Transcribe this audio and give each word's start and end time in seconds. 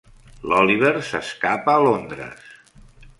L'Oliver 0.51 0.93
s'escapa 1.09 1.75
a 1.75 1.83
Londres. 1.89 2.49